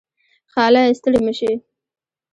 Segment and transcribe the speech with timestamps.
[0.53, 0.81] خاله.
[0.97, 1.51] ستړې مشې